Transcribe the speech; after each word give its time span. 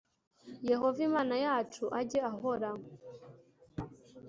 yehova 0.69 0.99
imana 1.07 1.35
yacu 1.45 1.83
ajye 1.99 2.19
ahora 2.31 2.69